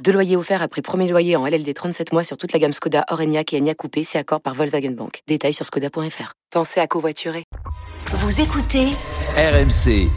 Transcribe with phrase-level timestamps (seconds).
[0.00, 3.04] Deux loyers offerts après premier loyer en LLD 37 mois sur toute la gamme Skoda,
[3.10, 5.20] Orenia et Enya Coupé, c'est accord par Volkswagen Bank.
[5.28, 6.32] Détails sur skoda.fr.
[6.50, 7.44] Pensez à covoiturer.
[8.08, 8.88] Vous écoutez
[9.36, 10.08] RMC.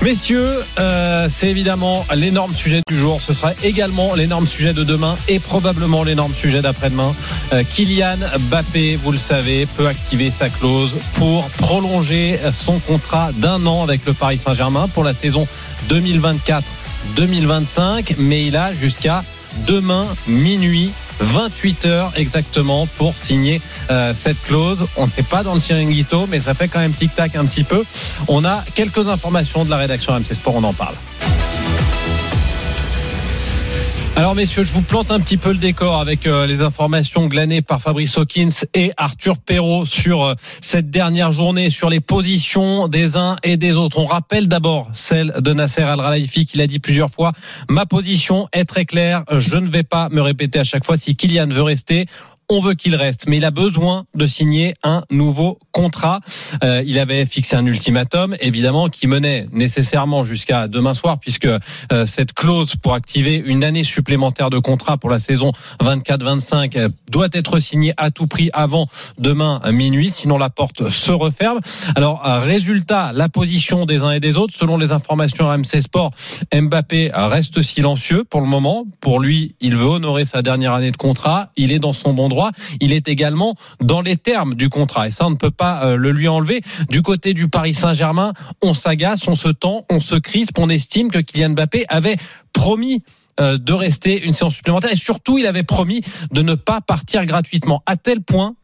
[0.00, 3.20] Messieurs, euh, c'est évidemment l'énorme sujet du jour.
[3.20, 7.12] Ce sera également l'énorme sujet de demain et probablement l'énorme sujet d'après-demain.
[7.52, 13.66] Euh, Kylian Mbappé, vous le savez, peut activer sa clause pour prolonger son contrat d'un
[13.66, 15.48] an avec le Paris Saint-Germain pour la saison
[17.16, 18.16] 2024-2025.
[18.18, 19.22] Mais il a jusqu'à
[19.66, 24.86] demain minuit 28 heures exactement pour signer euh, cette clause.
[24.96, 27.84] On n'est pas dans le chiringuito, mais ça fait quand même tic-tac un petit peu.
[28.28, 30.94] On a quelques informations de la rédaction MC Sport, on en parle.
[34.18, 37.62] Alors messieurs, je vous plante un petit peu le décor avec euh, les informations glanées
[37.62, 43.16] par Fabrice Hawkins et Arthur Perrault sur euh, cette dernière journée, sur les positions des
[43.16, 44.00] uns et des autres.
[44.00, 47.30] On rappelle d'abord celle de Nasser Al-Khelaifi qui l'a dit plusieurs fois.
[47.68, 49.22] Ma position est très claire.
[49.30, 50.96] Je ne vais pas me répéter à chaque fois.
[50.96, 52.06] Si Kylian veut rester,
[52.50, 56.20] on veut qu'il reste, mais il a besoin de signer un nouveau contrat.
[56.64, 62.06] Euh, il avait fixé un ultimatum, évidemment, qui menait nécessairement jusqu'à demain soir, puisque euh,
[62.06, 67.28] cette clause pour activer une année supplémentaire de contrat pour la saison 24-25 euh, doit
[67.32, 68.86] être signée à tout prix avant
[69.18, 71.60] demain minuit, sinon la porte se referme.
[71.96, 76.12] Alors, euh, résultat, la position des uns et des autres, selon les informations RMC Sport,
[76.54, 78.86] Mbappé reste silencieux pour le moment.
[79.00, 81.50] Pour lui, il veut honorer sa dernière année de contrat.
[81.56, 82.37] Il est dans son bon droit
[82.80, 85.08] il est également dans les termes du contrat.
[85.08, 86.62] Et ça, on ne peut pas euh, le lui enlever.
[86.88, 91.10] Du côté du Paris Saint-Germain, on s'agace, on se tend, on se crispe, on estime
[91.10, 92.16] que Kylian Mbappé avait
[92.52, 93.02] promis
[93.40, 97.24] euh, de rester une séance supplémentaire et surtout il avait promis de ne pas partir
[97.24, 98.54] gratuitement à tel point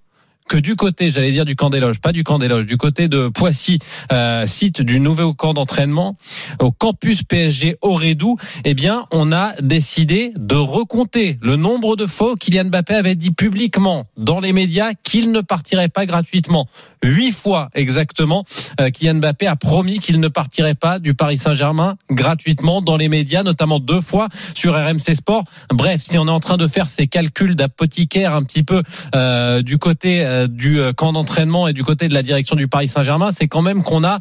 [0.49, 2.77] que du côté, j'allais dire du camp des loges, pas du camp des loges, du
[2.77, 3.79] côté de Poissy,
[4.13, 6.17] euh, site du nouveau camp d'entraînement,
[6.61, 12.35] au campus PSG Aurédou, eh bien, on a décidé de recompter le nombre de fois
[12.39, 16.69] Kylian Mbappé avait dit publiquement dans les médias qu'il ne partirait pas gratuitement.
[17.03, 18.45] Huit fois exactement,
[18.81, 23.09] euh, Kylian Mbappé a promis qu'il ne partirait pas du Paris Saint-Germain gratuitement dans les
[23.09, 25.45] médias, notamment deux fois sur RMC Sport.
[25.71, 28.83] Bref, si on est en train de faire ces calculs d'apothicaire un petit peu
[29.15, 32.69] euh, du côté euh, du euh, camp d'entraînement et du côté de la direction du
[32.69, 34.19] Paris Saint-Germain, c'est quand même qu'on a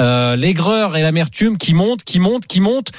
[0.00, 2.92] euh, l'aigreur et l'amertume qui montent, qui montent, qui montent,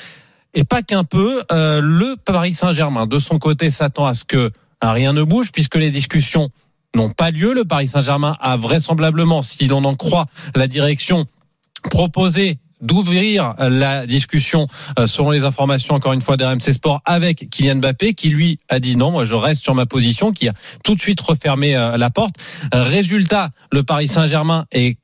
[0.54, 1.44] et pas qu'un peu.
[1.52, 4.52] Le Paris Saint-Germain, de son côté, s'attend à ce que
[4.82, 6.50] rien ne bouge puisque les discussions
[6.96, 7.54] n'ont pas lieu.
[7.54, 11.28] Le Paris Saint-Germain a vraisemblablement, si l'on en croit la direction,
[11.84, 14.68] proposé d'ouvrir la discussion
[14.98, 18.80] euh, selon les informations encore une fois d'RMC Sport avec Kylian Mbappé qui lui a
[18.80, 20.54] dit non moi je reste sur ma position qui a
[20.84, 22.36] tout de suite refermé euh, la porte.
[22.74, 24.98] Résultat le Paris Saint-Germain est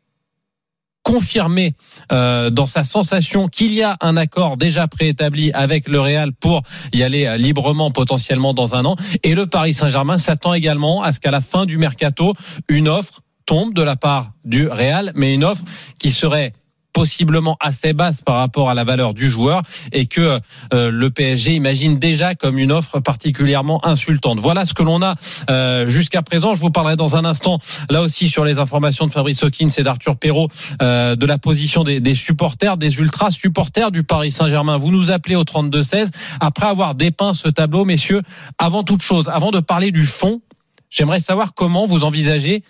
[1.06, 1.76] confirmé
[2.12, 6.64] euh, dans sa sensation qu'il y a un accord déjà préétabli avec le Real pour
[6.94, 8.96] y aller euh, librement potentiellement dans un an.
[9.22, 12.34] Et le Paris Saint-Germain s'attend également à ce qu'à la fin du mercato
[12.68, 15.64] une offre tombe de la part du Real mais une offre
[16.00, 16.54] qui serait
[16.96, 20.40] possiblement assez basse par rapport à la valeur du joueur et que
[20.74, 24.40] euh, le PSG imagine déjà comme une offre particulièrement insultante.
[24.40, 25.16] Voilà ce que l'on a
[25.50, 26.56] euh, jusqu'à présent.
[26.56, 29.84] Je vous parlerai dans un instant, là aussi sur les informations de Fabrice Hawkins et
[29.84, 30.48] d'Arthur Perrault,
[30.82, 34.78] euh, de la position des, des, supporters, des ultras supporters du Paris Saint-Germain.
[34.78, 38.22] Vous nous appelez au 32-16 après avoir dépeint ce tableau, messieurs.
[38.58, 40.42] Avant toute chose, avant de parler du fond,
[40.90, 42.64] j'aimerais savoir comment vous envisagez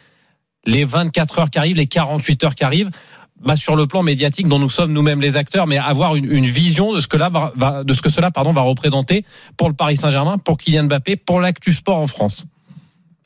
[0.65, 2.89] les 24 heures qui arrivent, les 48 heures qui arrivent
[3.43, 6.45] bah, sur le plan médiatique dont nous sommes nous-mêmes les acteurs, mais avoir une, une
[6.45, 9.25] vision de ce que là va, va, de ce que cela pardon va représenter
[9.57, 12.45] pour le Paris Saint-Germain, pour Kylian Mbappé, pour l'actu sport en France.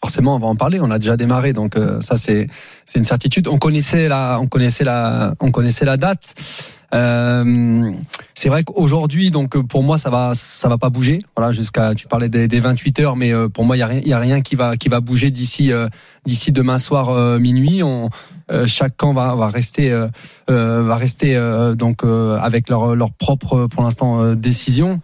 [0.02, 0.80] Forcément, on va en parler.
[0.82, 2.48] On a déjà démarré, donc euh, ça c'est
[2.86, 3.48] c'est une certitude.
[3.50, 6.36] On connaissait la on connaissait la on connaissait la date.
[6.94, 7.92] Euh,
[8.34, 11.20] c'est vrai qu'aujourd'hui, donc pour moi, ça va, ça va pas bouger.
[11.36, 13.88] Voilà, jusqu'à tu parlais des, des 28 heures, mais euh, pour moi, il y a
[13.88, 15.88] rien, y a rien qui va, qui va bouger d'ici, euh,
[16.26, 17.84] d'ici demain soir euh, minuit.
[17.84, 18.10] On,
[18.52, 20.08] euh, chaque camp va, va rester, euh,
[20.48, 21.40] va rester
[21.76, 25.00] donc avec leur, leur propre, pour l'instant, décision.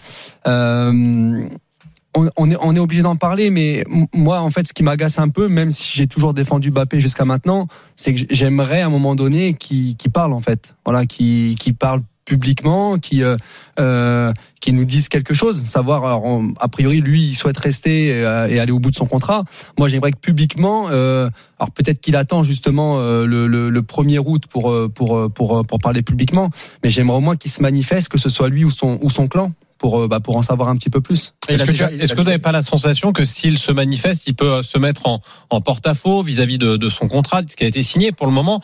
[2.16, 3.84] On, on, est, on est obligé d'en parler, mais
[4.14, 7.26] moi, en fait, ce qui m'agace un peu, même si j'ai toujours défendu Mbappé jusqu'à
[7.26, 10.76] maintenant, c'est que j'aimerais à un moment donné qu'il qu parle, en fait.
[10.86, 13.36] Voilà, qui qui parle publiquement, qui euh,
[13.80, 14.32] euh,
[14.68, 15.64] nous disent quelque chose.
[15.66, 19.44] Savoir, alors, a priori, lui, il souhaite rester et, aller au bout de son contrat.
[19.78, 24.74] Moi, j'aimerais que publiquement, alors peut-être qu'il attend justement le, le, le 1er août pour
[24.96, 26.50] pour pour pour parler publiquement,
[26.82, 29.28] mais j'aimerais au moins qu'il se manifeste, que ce soit lui ou son ou son
[29.28, 31.34] clan pour, euh, bah, pour en savoir un petit peu plus.
[31.48, 34.78] Est-ce que, vous n'avez pas la sensation que s'il se manifeste, il peut euh, se
[34.78, 38.28] mettre en, en porte-à-faux vis-à-vis de, de, son contrat, ce qui a été signé pour
[38.28, 38.62] le moment?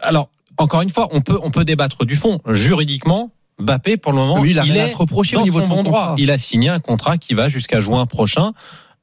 [0.00, 0.28] Alors,
[0.58, 2.40] encore une fois, on peut, on peut débattre du fond.
[2.46, 6.14] Juridiquement, Mbappé, pour le moment, il, est se reprocher au niveau de son droit.
[6.18, 8.52] Il a signé un contrat qui va jusqu'à juin prochain,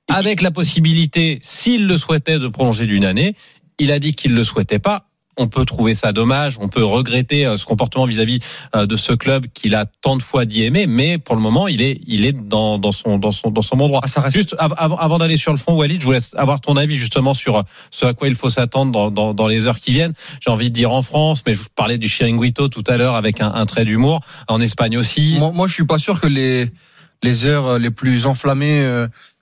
[0.08, 3.36] avec la possibilité, s'il le souhaitait, de prolonger d'une année.
[3.78, 5.09] Il a dit qu'il ne le souhaitait pas
[5.40, 8.40] on peut trouver ça dommage, on peut regretter euh, ce comportement vis-à-vis
[8.76, 11.68] euh, de ce club qu'il a tant de fois dit aimer, mais pour le moment,
[11.68, 14.02] il est, il est dans, dans son, dans son, dans son bon droit.
[14.04, 16.98] Ah, Juste avant, avant d'aller sur le fond, Walid, je vous laisse avoir ton avis
[16.98, 19.94] justement sur euh, ce à quoi il faut s'attendre dans, dans, dans, les heures qui
[19.94, 20.14] viennent.
[20.42, 23.16] J'ai envie de dire en France, mais je vous parlais du Chiringuito tout à l'heure
[23.16, 24.20] avec un, un trait d'humour.
[24.48, 25.36] En Espagne aussi.
[25.40, 26.70] Moi, moi, je suis pas sûr que les
[27.22, 28.82] les heures les plus enflammées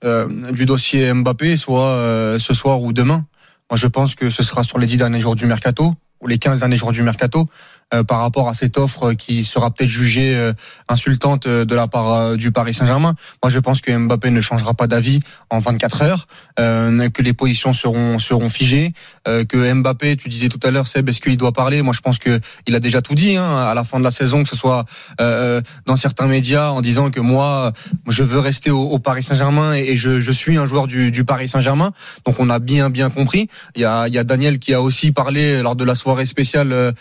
[0.04, 3.24] euh, du dossier Mbappé soient ce soir ou demain.
[3.70, 6.38] Moi, je pense que ce sera sur les dix derniers jours du mercato ou les
[6.38, 7.48] 15 derniers jours du mercato.
[7.94, 10.52] Euh, par rapport à cette offre qui sera peut-être jugée euh,
[10.90, 13.14] insultante euh, de la part du Paris Saint-Germain.
[13.42, 16.26] Moi, je pense que Mbappé ne changera pas d'avis en 24 heures,
[16.56, 18.92] que les positions seront seront figées,
[19.24, 21.80] que Mbappé, tu disais tout à l'heure, Seb, est-ce qu'il doit parler?
[21.82, 24.10] Moi, je pense que il a déjà tout dit hein, à la fin de la
[24.10, 24.84] saison, que ce soit
[25.18, 27.72] dans certains médias en disant que moi,
[28.08, 31.48] je veux rester au, Paris Saint-Germain et, je, je, suis un joueur du, du Paris
[31.48, 31.92] Saint-Germain.
[32.26, 33.48] Donc, on a bien bien compris.
[33.76, 36.94] Il y a, y a Daniel qui a aussi parlé lors de la soirée spéciale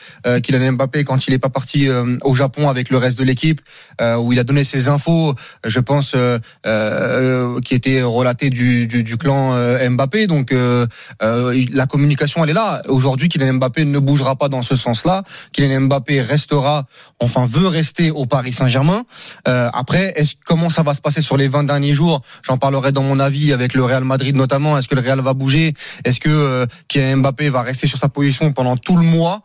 [0.43, 3.23] qu'il a Mbappé quand il n'est pas parti euh, au Japon avec le reste de
[3.23, 3.61] l'équipe,
[3.99, 5.33] euh, où il a donné ses infos,
[5.65, 9.55] je pense, euh, qui étaient relatées du, clan
[9.89, 10.27] Mbappé.
[10.27, 12.83] Donc la communication, elle est là.
[12.87, 15.23] Aujourd'hui, Kylian Mbappé ne bougera pas dans ce sens-là.
[15.51, 16.85] Kylian Mbappé restera,
[17.19, 19.03] enfin veut rester au Paris Saint-Germain.
[19.45, 20.13] après,
[20.45, 22.21] comment ça va se passer sur les 20 derniers jours?
[22.43, 24.77] J'en parlerai dans mon avis avec le Real Madrid notamment.
[24.77, 25.73] Est-ce que le Real va bouger?
[26.03, 29.43] Est-ce que Kylian Mbappé va rester sur sa position pendant tout le mois?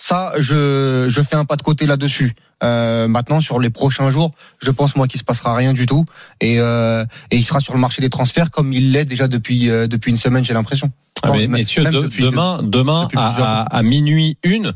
[0.00, 2.34] Ça, je, je fais un pas de côté là-dessus.
[2.62, 4.30] Euh, maintenant, sur les prochains jours,
[4.60, 6.06] je pense moi qu'il se passera rien du tout,
[6.40, 9.68] et, euh, et il sera sur le marché des transferts comme il l'est déjà depuis
[9.68, 10.90] euh, depuis une semaine, j'ai l'impression.
[11.22, 14.72] Ah, messieurs, demain, demain à, à, minuit une,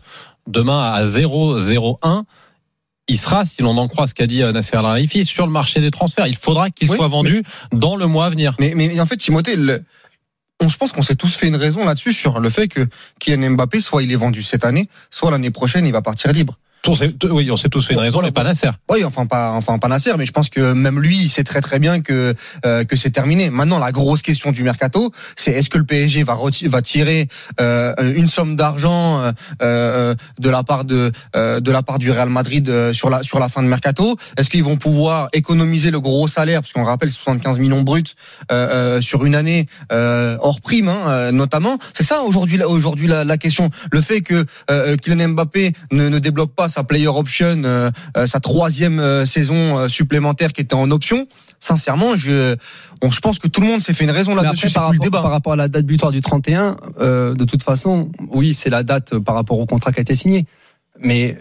[0.49, 2.25] demain à 001
[3.09, 5.81] il sera, si l'on en croit ce qu'a dit euh, Nasser Al-Khelaïfi, sur le marché
[5.81, 6.27] des transferts.
[6.27, 7.43] Il faudra qu'il soit vendu
[7.73, 8.55] dans le mois à venir.
[8.59, 9.83] Mais, mais en fait, Timothée, le,
[10.69, 12.89] je pense qu'on s'est tous fait une raison là-dessus sur le fait que
[13.19, 16.59] Kylian Mbappé, soit il est vendu cette année, soit l'année prochaine, il va partir libre
[16.89, 18.43] oui, on s'est tous fait une raison, mais pas.
[18.91, 21.79] Oui, enfin pas, enfin pas mais je pense que même lui, il sait très très
[21.79, 22.35] bien que
[22.67, 23.51] euh, que c'est terminé.
[23.51, 27.29] Maintenant, la grosse question du mercato, c'est est-ce que le PSG va va tirer
[27.61, 29.33] euh, une somme d'argent euh,
[29.63, 33.23] euh de la part de euh, de la part du Real Madrid euh, sur la
[33.23, 34.17] sur la fin de mercato?
[34.37, 38.03] Est-ce qu'ils vont pouvoir économiser le gros salaire, parce qu'on rappelle 75 millions bruts
[39.01, 41.79] sur une année hors prime, hein, notamment.
[41.95, 43.71] C'est ça aujourd'hui aujourd'hui la, la, question.
[43.91, 44.45] Le fait que
[44.97, 49.89] Kylian Mbappé ne, ne débloque pas sa player option, euh, euh, sa troisième euh, saison
[49.89, 51.27] supplémentaire qui était en option.
[51.61, 52.57] Sincèrement, je,
[53.03, 54.71] je pense que tout le monde s'est fait une raison là-dessus.
[54.71, 58.71] Par, rapport, par rapport à la date butoir du 31, de toute façon, oui, c'est
[58.71, 60.47] la date par rapport au contrat qui a été signé.
[60.99, 61.39] Mais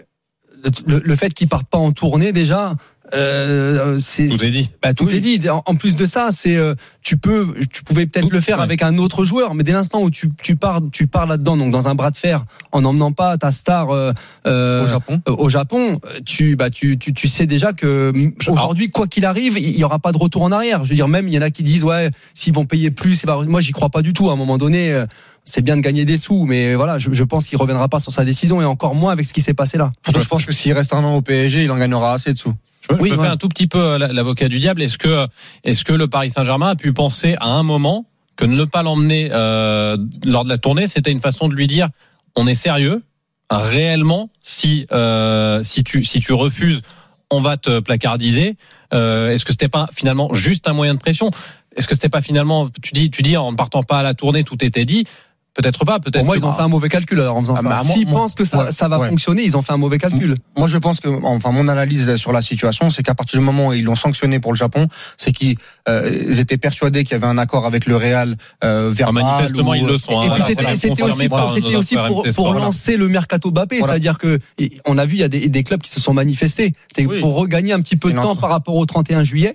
[0.86, 2.76] le, le fait qu'il parte pas en tournée déjà,
[3.14, 4.70] euh, c'est tout est dit.
[4.82, 5.40] Bah, tout est dit.
[5.50, 8.98] En, plus de ça, c'est euh, tu peux, tu pouvais peut-être le faire avec un
[8.98, 11.94] autre joueur, mais dès l'instant où tu tu pars, tu pars là-dedans, donc dans un
[11.94, 14.12] bras de fer, en n'emmenant pas ta star euh,
[14.46, 18.12] euh au Japon, au Japon, tu bah tu tu, tu sais déjà que
[18.48, 20.84] aujourd'hui, quoi qu'il arrive, il y aura pas de retour en arrière.
[20.84, 23.24] Je veux dire, même il y en a qui disent ouais, s'ils vont payer plus,
[23.46, 24.30] moi j'y crois pas du tout.
[24.30, 25.04] À un moment donné
[25.44, 28.12] c'est bien de gagner des sous, mais voilà, je, je pense qu'il reviendra pas sur
[28.12, 29.90] sa décision et encore moins avec ce qui s'est passé là.
[30.06, 32.54] Je pense que s'il reste un an au PSG, il en gagnera assez de sous.
[32.90, 34.82] Je, oui, fais un tout petit peu euh, l'avocat du diable.
[34.82, 35.26] Est-ce que,
[35.64, 39.28] est-ce que le Paris Saint-Germain a pu penser à un moment que ne pas l'emmener
[39.32, 41.88] euh, lors de la tournée, c'était une façon de lui dire
[42.34, 43.02] on est sérieux,
[43.50, 44.30] réellement.
[44.42, 46.82] Si euh, si tu si tu refuses,
[47.30, 48.56] on va te placardiser.
[48.94, 51.30] Euh, est-ce que c'était pas finalement juste un moyen de pression?
[51.76, 54.14] Est-ce que c'était pas finalement tu dis tu dis en ne partant pas à la
[54.14, 55.06] tournée, tout était dit.
[55.54, 56.18] Peut-être pas, peut-être.
[56.18, 57.84] Pour moi, ils ont fait un mauvais calcul alors en faisant ah, ça.
[57.84, 60.36] S'ils pensent que ça, ça va fonctionner, ils ont fait un mauvais calcul.
[60.56, 63.68] Moi, je pense que, enfin, mon analyse sur la situation, c'est qu'à partir du moment
[63.68, 65.56] où ils l'ont sanctionné pour le Japon, c'est qu'ils
[65.90, 69.24] euh, étaient persuadés qu'il y avait un accord avec le Real euh, verbal.
[69.26, 70.22] Ah, manifestement, ils le sont.
[70.22, 74.38] Et, hein, puis c'était aussi, aussi pour, pour lancer le mercato Bappé, c'est-à-dire que
[74.86, 76.72] on a vu il y a des, des clubs qui se sont manifestés.
[76.94, 79.54] C'était pour regagner un petit peu de temps par rapport au 31 juillet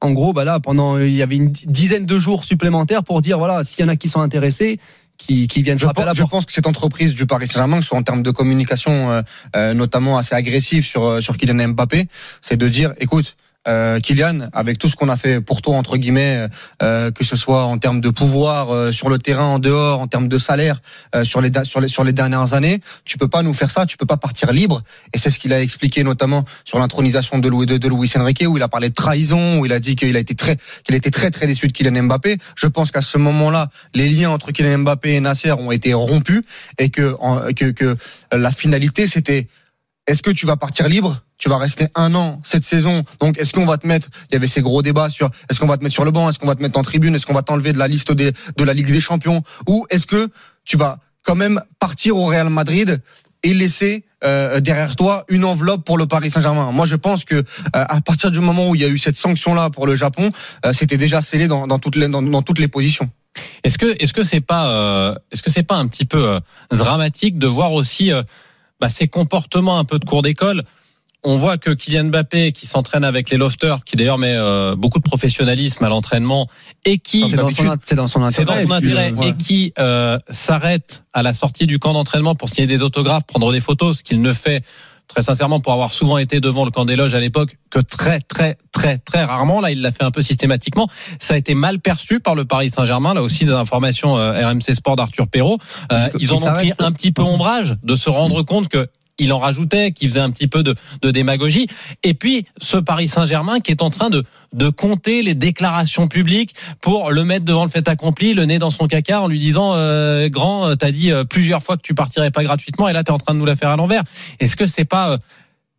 [0.00, 3.38] en gros, bah là, pendant, il y avait une dizaine de jours supplémentaires pour dire,
[3.38, 4.78] voilà, s'il y en a qui sont intéressés,
[5.18, 6.30] qui, qui viennent Je frapper à la pense, je porte.
[6.30, 9.22] pense que cette entreprise du Paris Saint-Germain, que ce soit en termes de communication, euh,
[9.56, 12.08] euh, notamment assez agressive sur euh, sur Kylian Mbappé,
[12.40, 13.36] c'est de dire, écoute.
[13.68, 16.48] Euh, Kylian, avec tout ce qu'on a fait pour toi entre guillemets,
[16.82, 20.06] euh, que ce soit en termes de pouvoir euh, sur le terrain, en dehors, en
[20.06, 20.80] termes de salaire
[21.14, 23.84] euh, sur les sur les sur les dernières années, tu peux pas nous faire ça,
[23.84, 24.82] tu peux pas partir libre.
[25.12, 28.56] Et c'est ce qu'il a expliqué notamment sur l'intronisation de Louis de, de Enrique, où
[28.56, 31.10] il a parlé de trahison, où il a dit qu'il a été très qu'il était
[31.10, 32.38] très très déçu de Kylian Mbappé.
[32.56, 36.42] Je pense qu'à ce moment-là, les liens entre Kylian Mbappé et Nasser ont été rompus
[36.78, 37.16] et que
[37.52, 37.96] que, que
[38.32, 39.48] la finalité c'était
[40.08, 41.22] est-ce que tu vas partir libre?
[41.36, 43.04] Tu vas rester un an cette saison.
[43.20, 45.66] Donc, est-ce qu'on va te mettre Il y avait ces gros débats sur est-ce qu'on
[45.66, 47.34] va te mettre sur le banc, est-ce qu'on va te mettre en tribune, est-ce qu'on
[47.34, 50.28] va t'enlever de la liste des, de la Ligue des Champions, ou est-ce que
[50.64, 53.02] tu vas quand même partir au Real Madrid
[53.42, 56.72] et laisser euh, derrière toi une enveloppe pour le Paris Saint-Germain?
[56.72, 59.16] Moi, je pense que euh, à partir du moment où il y a eu cette
[59.16, 60.32] sanction là pour le Japon,
[60.64, 63.10] euh, c'était déjà scellé dans, dans toutes les dans toutes les positions.
[63.64, 66.40] Est-ce que est-ce que c'est pas euh, est-ce que c'est pas un petit peu euh,
[66.70, 68.22] dramatique de voir aussi euh,
[68.80, 70.64] bah, ces comportements un peu de cours d'école
[71.24, 74.98] on voit que Kylian Mbappé, qui s'entraîne avec les lofters, qui d'ailleurs met euh, beaucoup
[74.98, 76.48] de professionnalisme à l'entraînement,
[76.84, 78.66] et qui C'est dans, son, c'est dans son c'est dans intérêt.
[78.66, 79.28] son et puis, intérêt euh, ouais.
[79.28, 83.52] et qui euh, s'arrête à la sortie du camp d'entraînement pour signer des autographes, prendre
[83.52, 84.62] des photos, ce qu'il ne fait
[85.08, 88.20] très sincèrement pour avoir souvent été devant le camp des loges à l'époque que très
[88.20, 90.86] très très très rarement là il l'a fait un peu systématiquement
[91.18, 94.74] ça a été mal perçu par le Paris Saint-Germain là aussi des informations euh, RMC
[94.74, 95.58] Sport d'Arthur Perrault.
[95.92, 98.86] Euh, Il- ils en ont pris un petit peu ombrage de se rendre compte que
[99.18, 101.66] il en rajoutait, qui faisait un petit peu de, de démagogie.
[102.04, 106.54] Et puis, ce Paris Saint-Germain qui est en train de, de compter les déclarations publiques
[106.80, 109.72] pour le mettre devant le fait accompli, le nez dans son caca, en lui disant
[109.74, 113.04] euh, Grand, euh, t'as dit euh, plusieurs fois que tu partirais pas gratuitement, et là,
[113.04, 114.02] t'es en train de nous la faire à l'envers.
[114.40, 115.18] Est-ce que c'est pas euh,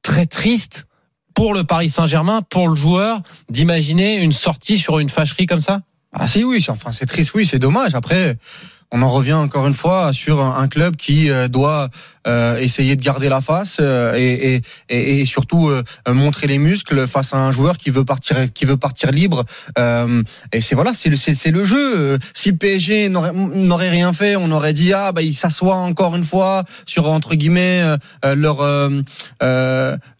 [0.01, 0.87] très triste
[1.33, 5.81] pour le Paris Saint-Germain, pour le joueur, d'imaginer une sortie sur une fâcherie comme ça?
[6.11, 7.93] Ah si oui, enfin c'est triste, oui, c'est dommage.
[7.93, 8.37] Après,
[8.91, 11.89] on en revient encore une fois sur un, un club qui euh, doit
[12.27, 17.05] euh, essayer de garder la face euh, et, et, et, surtout euh, montrer les muscles
[17.07, 19.45] face à un joueur qui veut partir qui veut partir libre.
[19.77, 22.17] Euh, et c'est voilà, c'est le c'est le jeu.
[22.33, 26.15] Si le PSG n'aurait n'aurait rien fait, on aurait dit ah bah il s'assoit encore
[26.15, 27.81] une fois sur entre guillemets
[28.23, 28.61] euh, leur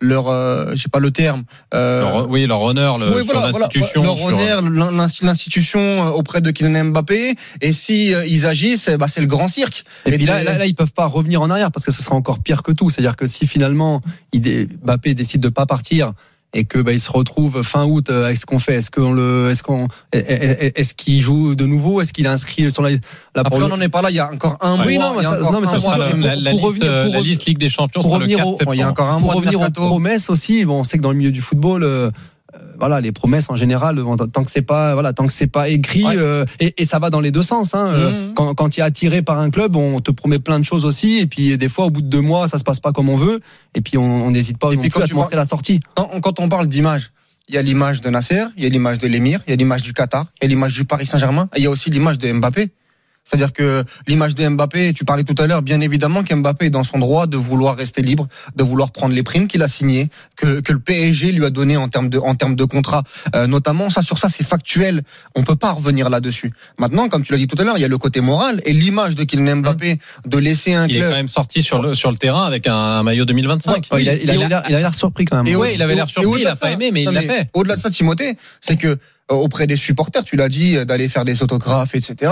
[0.01, 1.43] leur euh, je sais pas le terme.
[1.73, 4.03] euh, Leur- Oui, leur honneur le, oui, sur voilà, voilà, l'institution.
[4.03, 4.91] leur sur- honneur, l'in-
[5.23, 7.35] l'institution auprès de Kylian Mbappé.
[7.61, 8.58] Et si ils agissent,
[8.97, 9.83] ben, c'est le grand cirque.
[10.05, 12.15] Et, puis là, là, là, ils peuvent pas revenir en arrière parce que ce sera
[12.15, 12.89] encore pire que tout.
[12.89, 14.01] C'est-à-dire que si finalement
[14.33, 16.13] Mbappé décide de pas partir
[16.53, 19.11] et que bah, il se retrouve fin août euh, avec ce qu'on fait, est-ce qu'on
[19.11, 22.97] le, est-ce qu'on, est-ce qu'il joue de nouveau, est-ce qu'il est inscrit sur la, la
[23.35, 24.09] Après, on le- n'en est pas là.
[24.09, 25.09] Il y a encore un Oui, mois.
[25.09, 25.97] non, mais il y a ça- non, mais un ça, mois.
[25.97, 28.09] la, pour- la- la pour liste, revenir- euh, pour la liste Ligue des Champions pour
[28.09, 30.29] sera le revenir 4 au- il y a encore un pour mois revenir aux promesses
[30.31, 32.11] aussi, bon, on sait que dans le milieu du football, euh, euh,
[32.79, 34.01] voilà, les promesses en général,
[34.33, 36.15] tant que c'est pas, voilà, tant que c'est pas écrit, Ouais.
[36.17, 37.75] euh, et, et ça va dans les deux sens.
[37.75, 38.33] Hein, euh, Mhm.
[38.33, 41.17] quand, quand tu es attiré par un club, on te promet plein de choses aussi,
[41.19, 43.17] et puis des fois, au bout de deux mois, ça se passe pas comme on
[43.17, 43.39] veut,
[43.75, 45.79] et puis on n'hésite pas Et non puis plus à te montrer la sortie.
[45.95, 47.11] Quand, quand on parle d'image,
[47.49, 49.55] il y a l'image de Nasser, il y a l'image de l'émir, il y a
[49.55, 51.89] l'image du Qatar, il y a l'image du Paris Saint-Germain, et il y a aussi
[51.89, 52.69] l'image de Mbappé.
[53.29, 56.83] C'est-à-dire que l'image de Mbappé, tu parlais tout à l'heure, bien évidemment qu'Mbappé est dans
[56.83, 60.61] son droit de vouloir rester libre, de vouloir prendre les primes qu'il a signées, que,
[60.61, 63.03] que le PSG lui a donné en termes de, en termes de contrat.
[63.35, 65.03] Euh, notamment, ça sur ça, c'est factuel.
[65.35, 66.53] On peut pas revenir là-dessus.
[66.79, 68.73] Maintenant, comme tu l'as dit tout à l'heure, il y a le côté moral et
[68.73, 71.11] l'image de Kylian Mbappé de laisser un Il est club.
[71.11, 73.87] quand même sorti sur le, sur le terrain avec un, un maillot 2025.
[73.91, 75.47] Ouais, il, a, il, a, il a- il l'air surpris quand même.
[75.47, 77.47] Et Oui, il avait l'air surpris, il a pas ça- aimé, mais il l'a fait.
[77.53, 78.97] Au-delà de ça, Timothée, c'est que
[79.35, 82.31] auprès des supporters, tu l'as dit, euh, d'aller faire des autographes, etc.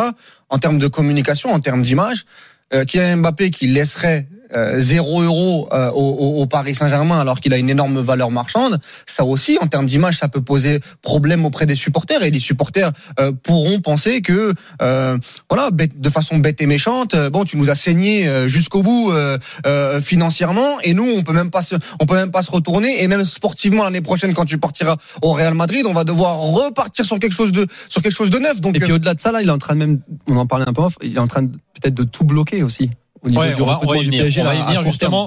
[0.50, 2.26] En termes de communication, en termes d'image,
[2.74, 7.54] euh, Kylian Mbappé qui laisserait euh, zéro euro euh, au, au- Paris Saint-Germain alors qu'il
[7.54, 11.66] a une énorme valeur marchande, ça aussi, en termes d'image, ça peut poser problème auprès
[11.66, 15.18] des supporters et les supporters euh, pourront penser que, euh,
[15.50, 18.82] voilà, bête- de façon bête et méchante, euh, bon, tu nous as saigné euh, jusqu'au
[18.84, 22.42] bout euh, euh, financièrement et nous, on peut même pas se, on peut même pas
[22.42, 26.04] se retourner et même sportivement l'année prochaine quand tu partiras au Real Madrid, on va
[26.06, 28.62] devoir repartir sur quelque chose de, sur quelque chose de neuf.
[28.62, 30.46] Donc, Et puis au-delà de ça, là, il est en train de même, on en
[30.46, 32.90] parlait un peu off, il est en train peut-être de tout bloquer aussi.
[33.24, 34.24] Au niveau Ouais, du on va, on va recrutement y venir.
[34.24, 35.26] PSG, on va y venir justement.